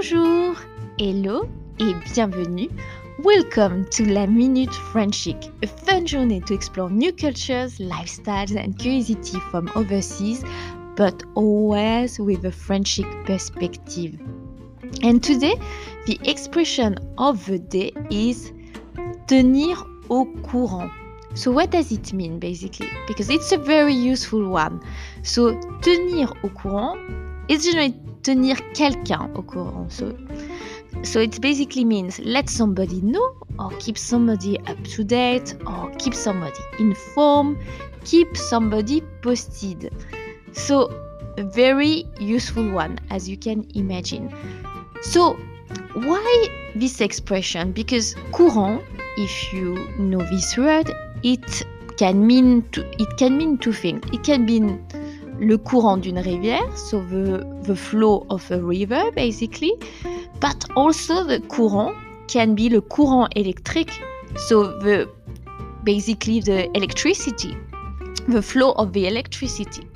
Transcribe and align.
Bonjour, 0.00 0.56
hello 0.98 1.46
et 1.78 1.92
bienvenue. 2.14 2.70
Welcome 3.22 3.84
to 3.90 4.06
La 4.06 4.26
Minute 4.26 4.72
Frenchic, 4.72 5.52
a 5.62 5.66
fun 5.66 6.06
journey 6.06 6.40
to 6.40 6.54
explore 6.54 6.88
new 6.88 7.12
cultures, 7.12 7.76
lifestyles, 7.76 8.56
and 8.56 8.78
curiosity 8.78 9.38
from 9.50 9.70
overseas, 9.76 10.42
but 10.96 11.22
always 11.34 12.18
with 12.18 12.46
a 12.46 12.50
Frenchic 12.50 13.04
perspective. 13.26 14.18
And 15.02 15.22
today, 15.22 15.60
the 16.06 16.18
expression 16.24 16.96
of 17.18 17.44
the 17.44 17.58
day 17.58 17.92
is 18.10 18.52
tenir 19.26 19.76
au 20.08 20.24
courant. 20.42 20.90
So, 21.34 21.52
what 21.52 21.72
does 21.72 21.92
it 21.92 22.14
mean 22.14 22.38
basically? 22.38 22.88
Because 23.06 23.28
it's 23.28 23.52
a 23.52 23.58
very 23.58 23.92
useful 23.92 24.48
one. 24.48 24.80
So, 25.24 25.60
tenir 25.82 26.32
au 26.42 26.48
courant 26.48 26.98
is 27.50 27.66
generally 27.66 28.00
tenir 28.22 28.56
quelqu'un 28.74 29.30
au 29.34 29.42
courant. 29.42 29.86
So, 29.88 30.16
so 31.02 31.20
it 31.20 31.40
basically 31.40 31.84
means 31.84 32.18
let 32.20 32.48
somebody 32.48 33.00
know 33.02 33.34
or 33.58 33.70
keep 33.78 33.96
somebody 33.98 34.58
up 34.66 34.82
to 34.94 35.04
date 35.04 35.54
or 35.66 35.90
keep 35.98 36.14
somebody 36.14 36.60
informed, 36.78 37.58
keep 38.04 38.36
somebody 38.36 39.02
posted. 39.22 39.92
So, 40.52 40.90
a 41.36 41.44
very 41.44 42.06
useful 42.18 42.68
one 42.70 42.98
as 43.10 43.28
you 43.28 43.36
can 43.36 43.66
imagine. 43.74 44.34
So, 45.02 45.38
why 45.94 46.48
this 46.74 47.00
expression? 47.00 47.72
Because 47.72 48.14
courant, 48.32 48.82
if 49.16 49.52
you 49.52 49.74
know 49.98 50.22
this 50.30 50.56
word, 50.56 50.90
it 51.22 51.64
can 51.96 52.26
mean 52.26 52.62
to, 52.72 52.86
it 53.00 53.16
can 53.16 53.36
mean 53.36 53.58
two 53.58 53.72
things. 53.72 54.02
It 54.12 54.24
can 54.24 54.44
mean 54.44 54.84
le 55.40 55.56
courant 55.56 55.96
d'une 55.96 56.18
rivière, 56.18 56.76
so 56.76 57.00
the, 57.00 57.44
the 57.62 57.74
flow 57.74 58.26
of 58.28 58.50
a 58.50 58.58
river 58.58 59.10
basically, 59.14 59.72
but 60.40 60.66
also 60.76 61.24
the 61.24 61.40
courant 61.48 61.94
can 62.28 62.54
be 62.54 62.68
le 62.68 62.80
courant 62.80 63.26
électrique, 63.34 64.00
so 64.36 64.78
the 64.80 65.08
basically 65.82 66.40
the 66.40 66.70
electricity, 66.76 67.56
the 68.28 68.42
flow 68.42 68.72
of 68.72 68.92
the 68.92 69.06
electricity. 69.06 69.88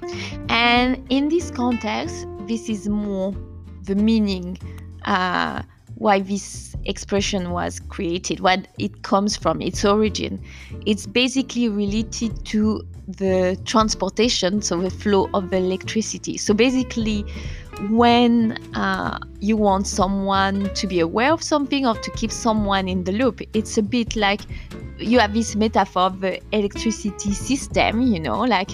And 0.48 1.05
in 1.11 1.28
this 1.28 1.50
context, 1.50 2.27
this 2.48 2.69
is 2.70 2.89
more 2.89 3.34
the 3.83 3.95
meaning 3.95 4.59
uh, 5.05 5.62
why 5.97 6.20
this 6.20 6.73
expression 6.87 7.51
was 7.51 7.81
created, 7.81 8.41
what 8.41 8.69
it 8.79 9.03
comes 9.03 9.37
from, 9.37 9.61
its 9.61 9.85
origin. 9.85 10.43
It's 10.87 11.07
basically 11.07 11.69
related 11.69 12.45
to 12.47 12.87
the 13.07 13.59
transportation, 13.65 14.63
so 14.63 14.81
the 14.81 14.91
flow 14.91 15.29
of 15.35 15.53
electricity. 15.53 16.37
So 16.39 16.55
basically, 16.55 17.23
when 17.91 18.53
uh, 18.75 19.19
you 19.41 19.57
want 19.57 19.87
someone 19.87 20.73
to 20.75 20.87
be 20.87 21.01
aware 21.01 21.33
of 21.33 21.43
something 21.43 21.87
or 21.87 21.95
to 21.95 22.11
keep 22.12 22.31
someone 22.31 22.89
in 22.89 23.05
the 23.05 23.12
loop, 23.12 23.43
it's 23.53 23.77
a 23.77 23.83
bit 23.83 24.17
like 24.17 24.41
you 24.99 25.19
have 25.19 25.35
this 25.35 25.55
metaphor 25.55 26.05
of 26.05 26.21
the 26.21 26.41
electricity 26.53 27.33
system, 27.33 28.01
you 28.01 28.21
know, 28.21 28.41
like 28.41 28.71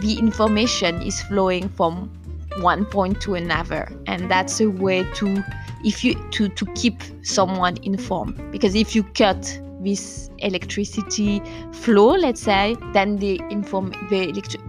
the 0.00 0.18
information 0.18 1.02
is 1.02 1.20
flowing 1.22 1.68
from 1.70 2.10
one 2.58 2.84
point 2.84 3.20
to 3.22 3.34
another, 3.34 3.90
and 4.06 4.30
that's 4.30 4.60
a 4.60 4.70
way 4.70 5.04
to 5.14 5.42
if 5.84 6.04
you 6.04 6.14
to 6.30 6.48
to 6.48 6.66
keep 6.74 7.02
someone 7.22 7.76
informed. 7.82 8.36
Because 8.52 8.74
if 8.74 8.94
you 8.94 9.02
cut 9.02 9.60
this 9.80 10.30
electricity 10.38 11.42
flow 11.72 12.14
let's 12.16 12.40
say 12.40 12.74
then 12.92 13.16
the 13.16 13.40
inform 13.50 13.90
the 14.08 14.28
electric 14.30 14.62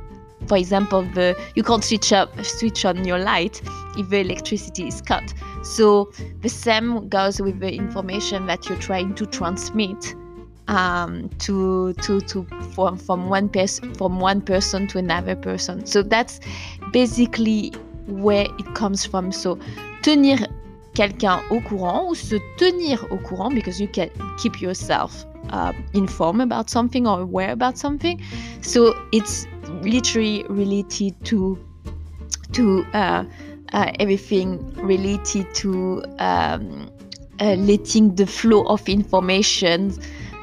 for 0.47 0.57
example 0.57 1.01
the 1.13 1.35
you 1.55 1.63
can't 1.63 1.83
switch 1.83 2.11
up 2.11 2.29
switch 2.43 2.85
on 2.85 3.05
your 3.05 3.17
light 3.17 3.61
if 3.97 4.09
the 4.09 4.19
electricity 4.19 4.87
is 4.87 5.01
cut. 5.01 5.33
So 5.63 6.11
the 6.41 6.49
same 6.49 7.09
goes 7.09 7.41
with 7.41 7.59
the 7.59 7.73
information 7.73 8.45
that 8.47 8.67
you're 8.67 8.77
trying 8.77 9.15
to 9.15 9.25
transmit 9.25 10.15
um, 10.67 11.29
to 11.39 11.93
to 11.93 12.21
to 12.21 12.45
from 12.73 12.97
from 12.97 13.29
one 13.29 13.49
person 13.49 13.93
from 13.95 14.19
one 14.19 14.41
person 14.41 14.87
to 14.87 14.97
another 14.97 15.35
person. 15.35 15.85
So 15.85 16.03
that's 16.03 16.39
basically 16.91 17.69
where 18.07 18.47
it 18.59 18.75
comes 18.75 19.05
from. 19.05 19.31
So 19.31 19.57
tenir 20.01 20.47
quelqu'un 20.95 21.41
au 21.51 21.59
courant 21.59 22.09
ou 22.09 22.15
se 22.15 22.35
tenir 22.57 23.05
au 23.11 23.17
courant 23.17 23.51
because 23.51 23.79
you 23.79 23.87
can 23.87 24.09
keep 24.37 24.61
yourself 24.61 25.25
uh, 25.51 25.71
informed 25.93 26.41
about 26.41 26.69
something 26.69 27.05
or 27.05 27.21
aware 27.21 27.51
about 27.51 27.77
something. 27.77 28.19
So 28.61 28.95
it's 29.11 29.45
literally 29.83 30.43
related 30.49 31.13
to 31.25 31.59
to 32.53 32.85
uh, 32.93 33.25
uh, 33.73 33.91
everything 33.99 34.59
related 34.75 35.53
to 35.55 36.03
um, 36.19 36.89
uh, 37.41 37.55
letting 37.55 38.15
the 38.15 38.25
flow 38.25 38.63
of 38.63 38.87
information 38.87 39.91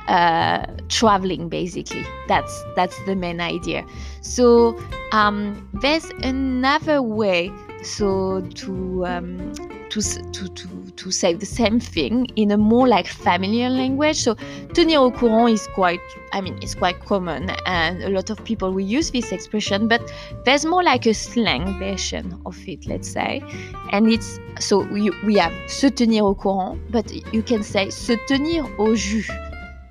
uh, 0.08 0.66
traveling 0.88 1.48
basically 1.48 2.04
that's 2.26 2.64
that's 2.74 2.98
the 3.06 3.14
main 3.14 3.40
idea 3.40 3.84
so 4.20 4.76
um, 5.12 5.66
there's 5.80 6.10
another 6.22 7.00
way 7.00 7.50
so 7.82 8.40
to 8.54 9.06
um, 9.06 9.52
to, 9.92 10.00
to, 10.00 10.48
to, 10.48 10.69
to 10.97 11.10
say 11.10 11.34
the 11.34 11.44
same 11.44 11.78
thing 11.78 12.26
in 12.36 12.50
a 12.50 12.56
more 12.56 12.88
like 12.88 13.06
familiar 13.06 13.69
language. 13.69 14.16
So 14.16 14.34
tenir 14.72 14.98
au 14.98 15.10
courant 15.10 15.50
is 15.50 15.69
quite, 15.75 16.00
I 16.32 16.41
mean, 16.41 16.58
it's 16.62 16.75
quite 16.75 16.98
common 17.04 17.50
and 17.66 18.02
a 18.02 18.08
lot 18.08 18.31
of 18.31 18.42
people 18.44 18.72
will 18.72 18.81
use 18.81 19.10
this 19.10 19.32
expression, 19.32 19.88
but 19.88 20.00
there's 20.47 20.64
more 20.64 20.82
like 20.82 21.04
a 21.04 21.12
slang 21.12 21.78
version 21.78 22.41
of 22.47 22.56
it, 22.66 22.86
let's 22.86 23.10
say. 23.10 23.42
And 23.91 24.08
it's, 24.08 24.41
so 24.58 24.81
we, 24.91 25.10
we 25.26 25.34
have 25.36 25.52
se 25.66 25.91
tenir 25.91 26.22
au 26.22 26.34
courant, 26.34 26.81
but 26.91 27.12
you 27.34 27.42
can 27.42 27.62
say 27.62 27.91
se 27.91 28.16
tenir 28.26 28.64
au 28.78 28.94
jus. 28.94 29.28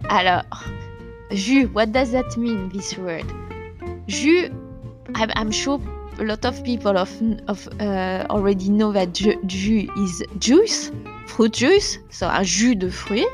Alors, 0.09 0.43
jus, 1.29 1.67
what 1.67 1.91
does 1.91 2.11
that 2.11 2.35
mean, 2.37 2.69
this 2.69 2.97
word? 2.97 3.25
Jus, 4.07 4.49
I'm, 5.13 5.31
I'm 5.35 5.51
sure 5.51 5.79
a 6.21 6.23
lot 6.23 6.45
of 6.45 6.63
people 6.63 6.97
of, 6.97 7.11
of 7.47 7.67
uh, 7.79 8.25
already 8.29 8.69
know 8.69 8.91
that 8.91 9.11
jus 9.13 9.89
is 9.97 10.23
juice, 10.37 10.91
fruit 11.25 11.51
juice, 11.51 11.97
so 12.11 12.29
a 12.31 12.43
jus 12.43 12.75
de 12.75 12.91
fruit. 12.91 13.27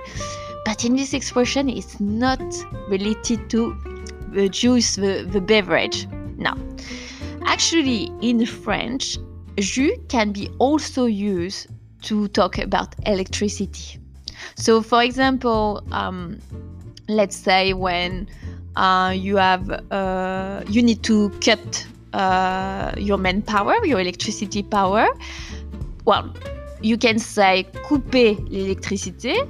But 0.64 0.86
in 0.86 0.96
this 0.96 1.14
expression, 1.14 1.68
it's 1.70 2.00
not 2.00 2.42
related 2.88 3.50
to 3.50 3.76
the 4.32 4.48
juice, 4.48 4.96
the, 4.96 5.28
the 5.30 5.42
beverage. 5.42 6.08
No. 6.38 6.54
Actually, 7.46 8.10
in 8.22 8.46
French, 8.46 9.18
jus 9.58 9.98
can 10.08 10.32
be 10.32 10.50
also 10.58 11.06
used 11.06 11.68
to 12.04 12.30
talk 12.30 12.58
about 12.58 12.96
electricity. 13.06 14.00
So, 14.56 14.82
for 14.82 15.04
example, 15.04 15.84
um, 15.92 16.40
let's 17.10 17.36
say 17.36 17.74
when 17.74 18.30
uh, 18.78 19.14
you 19.14 19.36
have 19.36 19.70
uh, 19.92 20.64
you 20.70 20.82
need 20.82 21.04
to 21.04 21.30
cut 21.42 21.86
uh, 22.18 22.92
your 22.98 23.18
manpower, 23.18 23.86
your 23.86 24.00
electricity 24.00 24.64
power. 24.64 25.08
Well, 26.06 26.34
you 26.82 26.98
can 26.98 27.20
say 27.20 27.66
couper 27.88 28.36
l'électricité, 28.50 29.48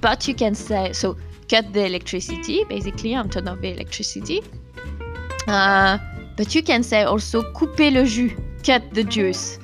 but 0.00 0.26
you 0.28 0.34
can 0.34 0.54
say 0.54 0.92
so 0.92 1.16
cut 1.48 1.72
the 1.72 1.84
electricity 1.84 2.64
basically 2.64 3.14
on 3.14 3.28
top 3.28 3.46
of 3.46 3.60
the 3.60 3.72
electricity. 3.72 4.42
Uh, 5.48 5.98
but 6.36 6.54
you 6.54 6.62
can 6.62 6.82
say 6.82 7.02
also 7.02 7.42
couper 7.52 7.90
le 7.90 8.04
jus, 8.06 8.30
cut 8.64 8.82
the 8.94 9.02
juice. 9.02 9.58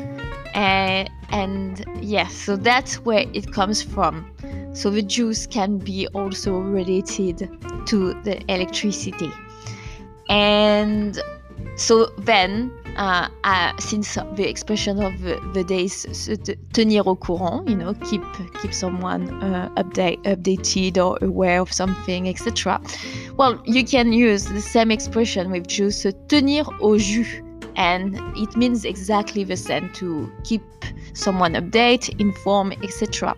And, 0.55 1.09
and 1.31 1.85
yeah, 2.01 2.27
so 2.29 2.57
that's 2.57 2.97
where 3.05 3.27
it 3.35 3.53
comes 3.53 3.83
from. 3.83 4.27
So 4.73 4.91
the 4.91 5.03
juice 5.03 5.47
can 5.47 5.79
be 5.79 6.09
also 6.09 6.59
related 6.59 7.49
to 7.87 8.15
the 8.25 8.43
electricity. 8.53 9.31
And 10.29 11.23
so 11.77 12.07
then, 12.19 12.73
uh, 12.97 13.29
uh, 13.45 13.73
since 13.79 14.15
the 14.15 14.49
expression 14.49 15.03
of 15.03 15.21
the, 15.21 15.39
the 15.53 15.63
day 15.63 15.85
is 15.85 16.07
tenir 16.73 17.03
au 17.07 17.17
courant, 17.17 17.69
you 17.69 17.77
know, 17.77 17.93
keep 18.09 18.23
keep 18.63 18.73
someone 18.73 19.29
uh, 19.43 19.69
update, 19.77 20.23
updated 20.23 20.97
or 20.97 21.19
aware 21.23 21.61
of 21.61 21.73
something, 21.73 22.29
etc. 22.29 22.81
Well, 23.37 23.61
you 23.67 23.85
can 23.85 24.13
use 24.13 24.47
the 24.47 24.63
same 24.63 24.91
expression 24.91 25.51
with 25.51 25.67
jus, 25.69 26.07
tenir 26.29 26.65
au 26.81 26.97
jus, 26.97 27.43
and 27.77 28.19
it 28.37 28.57
means 28.57 28.85
exactly 28.85 29.45
the 29.45 29.57
same 29.57 29.91
to 29.95 30.33
keep 30.45 30.63
someone 31.13 31.55
update, 31.55 32.19
inform, 32.19 32.73
etc. 32.83 33.37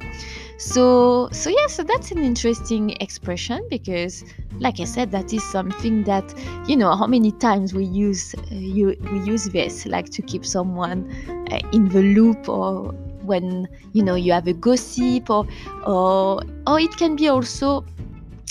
So, 0.58 1.28
so 1.30 1.50
yeah, 1.50 1.68
so 1.68 1.84
that's 1.84 2.10
an 2.10 2.18
interesting 2.18 2.90
expression 3.00 3.64
because, 3.70 4.24
like 4.58 4.80
I 4.80 4.84
said, 4.84 5.12
that 5.12 5.32
is 5.32 5.44
something 5.44 6.02
that 6.02 6.34
you 6.66 6.76
know 6.76 6.96
how 6.96 7.06
many 7.06 7.30
times 7.30 7.72
we 7.74 7.84
use 7.84 8.34
uh, 8.34 8.54
you, 8.54 8.96
we 9.12 9.20
use 9.20 9.44
this 9.50 9.86
like 9.86 10.10
to 10.10 10.20
keep 10.20 10.44
someone 10.44 11.08
uh, 11.52 11.60
in 11.72 11.88
the 11.88 12.02
loop 12.02 12.48
or 12.48 12.90
when 13.22 13.68
you 13.92 14.02
know 14.02 14.16
you 14.16 14.32
have 14.32 14.48
a 14.48 14.52
gossip 14.52 15.30
or 15.30 15.46
or 15.86 16.42
or 16.66 16.80
it 16.80 16.96
can 16.96 17.14
be 17.14 17.28
also 17.28 17.84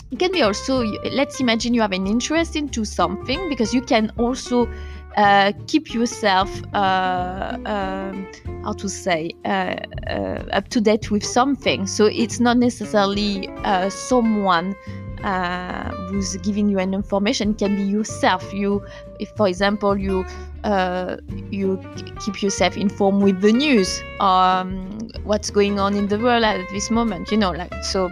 it 0.09 0.17
can 0.17 0.31
be 0.31 0.41
also 0.41 0.83
let's 1.11 1.41
imagine 1.41 1.73
you 1.73 1.81
have 1.81 1.91
an 1.91 2.07
interest 2.07 2.55
into 2.55 2.85
something 2.85 3.49
because 3.49 3.73
you 3.73 3.81
can 3.81 4.11
also 4.17 4.65
uh, 5.17 5.51
keep 5.65 5.93
yourself 5.93 6.49
uh, 6.73 7.57
um, 7.65 8.27
how 8.63 8.73
to 8.73 8.87
say 8.87 9.31
uh, 9.45 9.75
uh, 10.07 10.43
up 10.53 10.67
to 10.69 10.79
date 10.79 11.09
with 11.09 11.25
something. 11.25 11.87
So 11.87 12.05
it's 12.05 12.39
not 12.39 12.57
necessarily 12.57 13.49
someone 13.89 14.75
uh, 15.23 15.89
who's 16.07 16.37
giving 16.37 16.69
you 16.69 16.77
an 16.77 16.93
information. 16.93 17.51
It 17.51 17.57
can 17.57 17.75
be 17.75 17.83
yourself. 17.83 18.53
You 18.53 18.85
if 19.19 19.29
for 19.35 19.47
example 19.47 19.97
you 19.97 20.23
uh, 20.63 21.17
you 21.49 21.81
keep 22.19 22.41
yourself 22.41 22.77
informed 22.77 23.23
with 23.23 23.41
the 23.41 23.51
news 23.51 24.01
um, 24.19 25.09
what's 25.23 25.49
going 25.49 25.79
on 25.79 25.95
in 25.95 26.07
the 26.07 26.19
world 26.19 26.43
at 26.43 26.67
this 26.69 26.91
moment 26.91 27.31
you 27.31 27.37
know 27.37 27.51
like 27.51 27.73
so 27.83 28.09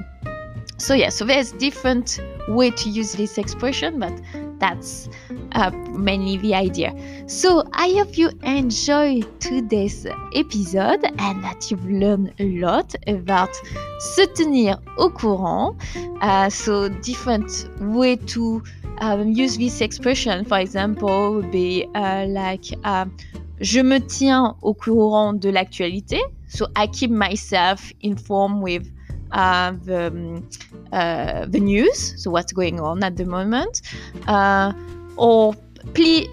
so 0.77 0.93
yeah. 0.93 1.09
So 1.09 1.25
there's 1.25 1.51
different 1.53 2.19
way 2.49 2.69
to 2.69 2.89
use 2.89 3.13
this 3.13 3.37
expression 3.37 3.99
but 3.99 4.13
that's 4.59 5.09
uh, 5.53 5.71
mainly 5.89 6.37
the 6.37 6.53
idea. 6.53 6.93
So 7.27 7.63
i 7.73 7.89
hope 7.93 8.17
you 8.17 8.29
enjoy 8.43 9.21
today's 9.39 10.05
episode 10.33 11.03
and 11.17 11.43
that 11.43 11.69
you've 11.69 11.85
learned 11.89 12.33
a 12.39 12.45
lot 12.59 12.95
about 13.07 13.53
se 13.99 14.25
tenir 14.35 14.77
au 14.97 15.09
courant 15.09 15.75
uh, 16.21 16.49
so 16.49 16.89
different 16.89 17.69
way 17.79 18.15
to 18.15 18.63
um, 18.99 19.31
use 19.31 19.57
this 19.57 19.81
expression. 19.81 20.45
For 20.45 20.59
example 20.59 21.35
would 21.35 21.51
be 21.51 21.85
uh, 21.95 22.25
like 22.27 22.65
um, 22.83 23.15
je 23.59 23.81
me 23.81 23.99
tiens 23.99 24.55
au 24.61 24.73
courant 24.73 25.33
de 25.33 25.49
l'actualité 25.49 26.21
so 26.47 26.67
i 26.75 26.87
keep 26.87 27.09
myself 27.09 27.91
informed 28.01 28.61
with 28.61 28.91
uh, 29.31 29.73
the, 29.83 30.07
um, 30.07 30.49
uh, 30.91 31.45
the 31.47 31.59
news, 31.59 32.21
so 32.21 32.31
what's 32.31 32.53
going 32.53 32.79
on 32.79 33.03
at 33.03 33.17
the 33.17 33.25
moment, 33.25 33.81
uh, 34.27 34.73
or 35.17 35.53
please. 35.93 36.27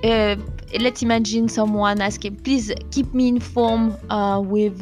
Let's 0.80 1.02
imagine 1.02 1.50
someone 1.50 2.00
asking, 2.00 2.36
please 2.36 2.72
keep 2.90 3.12
me 3.12 3.28
informed 3.28 3.94
with 4.48 4.80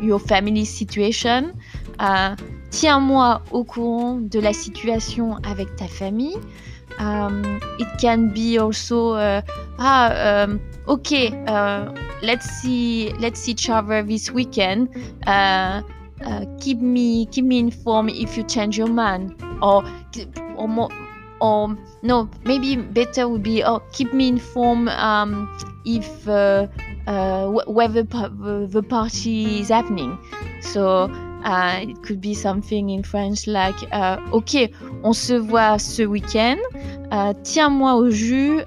your 0.00 0.18
family 0.18 0.64
situation. 0.64 1.52
Tiens-moi 2.70 3.42
au 3.52 3.62
courant 3.64 4.16
de 4.16 4.40
la 4.40 4.54
situation 4.54 5.36
avec 5.44 5.76
ta 5.76 5.86
famille. 5.86 6.38
Um, 6.98 7.60
it 7.78 7.88
can 8.00 8.32
be 8.32 8.58
also 8.58 9.12
uh, 9.12 9.42
ah 9.78 10.44
um, 10.44 10.60
okay 10.88 11.28
uh, 11.46 11.92
let's 12.22 12.48
see 12.62 13.12
let's 13.20 13.40
see 13.40 13.52
each 13.52 13.68
other 13.68 14.02
this 14.02 14.30
weekend 14.30 14.88
uh, 15.26 15.82
uh, 16.24 16.44
keep 16.60 16.80
me 16.80 17.26
keep 17.26 17.44
me 17.44 17.58
informed 17.58 18.10
if 18.10 18.36
you 18.36 18.42
change 18.44 18.78
your 18.78 18.88
mind. 18.88 19.34
Or 19.62 19.84
or 20.56 20.68
more 20.68 20.90
or 21.40 21.76
no 22.02 22.28
maybe 22.44 22.76
better 22.76 23.28
would 23.28 23.42
be 23.42 23.62
oh 23.62 23.82
keep 23.92 24.12
me 24.12 24.28
informed 24.28 24.88
um, 24.88 25.48
if 25.84 26.28
uh, 26.28 26.66
uh, 27.06 27.48
whether 27.66 28.02
the 28.02 28.84
party 28.88 29.60
is 29.60 29.68
happening. 29.68 30.18
So 30.60 31.10
uh, 31.44 31.80
it 31.82 32.02
could 32.02 32.20
be 32.20 32.34
something 32.34 32.90
in 32.90 33.02
French 33.02 33.46
like 33.46 33.76
uh, 33.92 34.18
ok 34.32 34.72
on 35.04 35.12
se 35.12 35.38
voit 35.38 35.78
ce 35.78 36.02
week-end 36.02 36.58
uh, 37.12 37.34
tiens-moi 37.44 37.94
au 37.94 38.10
jus 38.10 38.62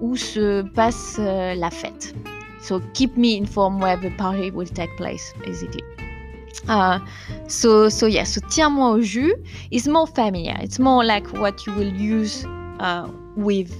où 0.00 0.16
se 0.16 0.62
passe 0.74 1.18
la 1.18 1.70
fête. 1.70 2.14
So 2.60 2.82
keep 2.92 3.16
me 3.16 3.36
informed 3.36 3.80
where 3.80 3.96
the 3.96 4.10
party 4.18 4.50
will 4.50 4.66
take 4.66 4.94
place 4.96 5.32
basically 5.44 5.82
uh, 6.68 6.98
so 7.46 7.88
so 7.88 8.06
yeah 8.06 8.24
so 8.24 8.40
tiens-moi 8.48 8.90
au 8.90 9.00
jus. 9.00 9.32
Is 9.70 9.86
more 9.88 10.06
familiar. 10.06 10.56
It's 10.60 10.78
more 10.78 11.04
like 11.04 11.26
what 11.32 11.66
you 11.66 11.72
will 11.74 11.92
use 11.92 12.44
uh, 12.80 13.08
with 13.36 13.72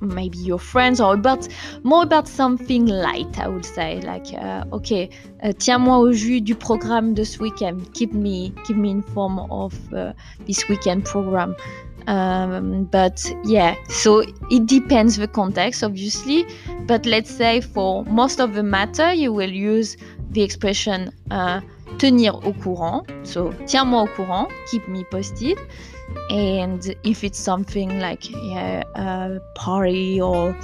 maybe 0.00 0.36
your 0.36 0.58
friends 0.58 1.00
or 1.00 1.14
about 1.14 1.48
more 1.82 2.02
about 2.02 2.28
something 2.28 2.84
light 2.86 3.38
i 3.38 3.48
would 3.48 3.64
say. 3.64 4.00
Like 4.02 4.26
uh, 4.34 4.64
okay 4.72 5.08
uh, 5.42 5.52
tiens-moi 5.52 5.96
au 5.96 6.12
jus 6.12 6.40
du 6.40 6.54
programme 6.54 7.14
this 7.14 7.38
weekend. 7.38 7.92
Keep 7.94 8.12
me 8.12 8.52
keep 8.66 8.76
me 8.76 8.90
informed 8.90 9.40
of 9.50 9.74
uh, 9.92 10.12
this 10.46 10.68
weekend 10.68 11.04
program 11.04 11.54
um, 12.06 12.84
but 12.84 13.24
yeah 13.44 13.74
so 13.88 14.22
it 14.50 14.66
depends 14.66 15.16
the 15.16 15.28
context 15.28 15.82
obviously 15.82 16.46
but 16.86 17.06
let's 17.06 17.30
say 17.30 17.60
for 17.60 18.04
most 18.04 18.40
of 18.40 18.54
the 18.54 18.62
matter 18.62 19.12
you 19.12 19.32
will 19.32 19.50
use 19.50 19.96
the 20.30 20.42
expression 20.42 21.10
uh, 21.30 21.60
tenir 21.98 22.34
au 22.44 22.52
courant. 22.52 23.04
So, 23.22 23.52
tiens-moi 23.66 24.02
au 24.02 24.06
courant, 24.06 24.48
keep 24.70 24.86
me 24.88 25.04
posted. 25.10 25.58
And 26.30 26.94
if 27.02 27.24
it's 27.24 27.38
something 27.38 27.98
like 28.00 28.30
yeah, 28.30 28.82
a 28.94 29.40
party 29.54 30.20
or 30.20 30.56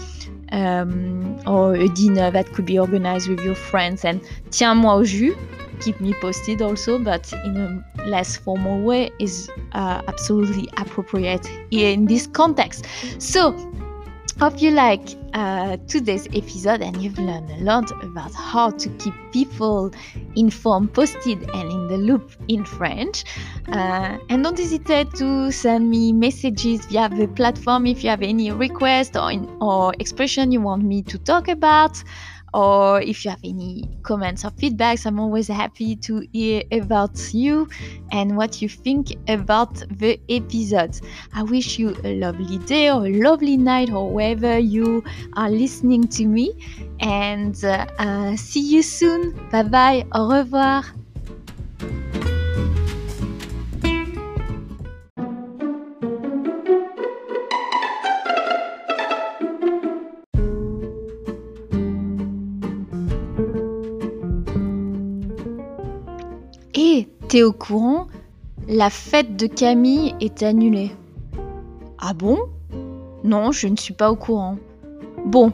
um, 0.52 1.38
or 1.46 1.74
a 1.74 1.88
dinner 1.88 2.30
that 2.30 2.52
could 2.52 2.66
be 2.66 2.78
organized 2.78 3.28
with 3.28 3.40
your 3.40 3.54
friends, 3.54 4.04
and 4.04 4.20
tiens-moi 4.50 4.96
au 4.96 5.04
jus, 5.04 5.34
keep 5.80 6.00
me 6.00 6.14
posted 6.20 6.62
also, 6.62 6.98
but 6.98 7.32
in 7.44 7.56
a 7.56 8.06
less 8.06 8.36
formal 8.36 8.82
way 8.82 9.10
is 9.18 9.50
uh, 9.72 10.02
absolutely 10.08 10.68
appropriate 10.76 11.48
in 11.70 12.06
this 12.06 12.26
context. 12.26 12.86
So, 13.18 13.54
Hope 14.40 14.62
you 14.62 14.70
like 14.70 15.02
uh, 15.34 15.76
today's 15.86 16.26
episode 16.28 16.80
and 16.80 16.96
you've 17.02 17.18
learned 17.18 17.50
a 17.50 17.58
lot 17.58 17.90
about 18.02 18.32
how 18.32 18.70
to 18.70 18.88
keep 18.96 19.12
people 19.32 19.92
informed, 20.34 20.94
posted, 20.94 21.42
and 21.50 21.70
in 21.70 21.88
the 21.88 21.98
loop 21.98 22.32
in 22.48 22.64
French. 22.64 23.24
Uh, 23.68 24.16
and 24.30 24.42
don't 24.42 24.56
hesitate 24.56 25.12
to 25.16 25.52
send 25.52 25.90
me 25.90 26.14
messages 26.14 26.86
via 26.86 27.10
the 27.10 27.28
platform 27.28 27.84
if 27.84 28.02
you 28.02 28.08
have 28.08 28.22
any 28.22 28.50
request 28.50 29.14
or, 29.14 29.30
or 29.60 29.92
expression 29.98 30.50
you 30.50 30.62
want 30.62 30.84
me 30.84 31.02
to 31.02 31.18
talk 31.18 31.48
about 31.48 32.02
or 32.52 33.00
if 33.00 33.24
you 33.24 33.30
have 33.30 33.40
any 33.44 33.84
comments 34.02 34.44
or 34.44 34.50
feedbacks 34.50 35.06
i'm 35.06 35.18
always 35.20 35.48
happy 35.48 35.96
to 35.96 36.26
hear 36.32 36.62
about 36.72 37.32
you 37.34 37.68
and 38.12 38.36
what 38.36 38.60
you 38.62 38.68
think 38.68 39.12
about 39.28 39.74
the 39.98 40.18
episodes. 40.28 41.00
I 41.34 41.42
wish 41.42 41.78
you 41.78 41.94
a 42.04 42.18
lovely 42.18 42.58
day 42.58 42.90
or 42.90 43.06
a 43.06 43.12
lovely 43.12 43.56
night 43.56 43.90
or 43.90 44.10
wherever 44.10 44.58
you 44.58 45.02
are 45.34 45.50
listening 45.50 46.08
to 46.08 46.26
me. 46.26 46.52
And 47.00 47.62
uh, 47.64 47.86
uh, 47.98 48.36
see 48.36 48.60
you 48.60 48.82
soon. 48.82 49.34
Bye 49.50 49.62
bye 49.64 50.04
au 50.12 50.28
revoir 50.28 50.84
Au 67.32 67.52
courant 67.52 68.08
La 68.66 68.90
fête 68.90 69.36
de 69.36 69.46
Camille 69.46 70.16
est 70.20 70.42
annulée. 70.42 70.90
Ah 71.96 72.12
bon? 72.12 72.36
Non, 73.22 73.52
je 73.52 73.68
ne 73.68 73.76
suis 73.76 73.94
pas 73.94 74.10
au 74.10 74.16
courant. 74.16 74.56
Bon, 75.26 75.52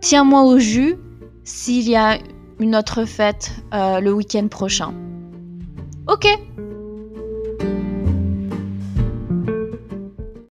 tiens-moi 0.00 0.44
au 0.44 0.58
jus 0.58 0.96
s'il 1.44 1.86
y 1.86 1.94
a 1.94 2.16
une 2.58 2.74
autre 2.74 3.04
fête 3.04 3.52
euh, 3.74 4.00
le 4.00 4.14
week-end 4.14 4.48
prochain. 4.48 4.94
Ok, 6.08 6.26